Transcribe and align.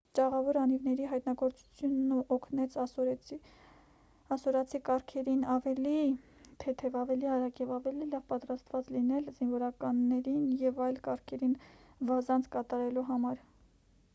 ճաղավոր 0.17 0.57
անիվների 0.59 1.03
հայտնագործությունն 1.09 2.21
օգնեց 2.35 2.77
ասորացի 4.29 4.81
կառքերին 4.87 5.43
ավելի 5.57 5.93
թեթև 6.65 6.97
ավելի 7.03 7.31
արագ 7.35 7.61
և 7.65 7.75
ավելի 7.77 8.09
լավ 8.15 8.25
պատրաստված 8.33 8.91
լինեն 8.97 9.29
զինվորներին 9.39 10.43
և 10.65 10.83
այլ 10.89 11.01
կառքերին 11.11 11.55
վազանց 12.13 12.51
կատարելու 12.59 13.05
համար 13.13 13.47